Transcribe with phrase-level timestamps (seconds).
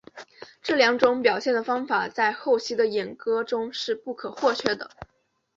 [0.63, 4.89] 这两种表现的方法在后期的演歌中是不可或缺的。